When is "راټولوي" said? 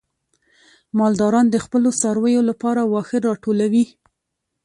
3.27-3.85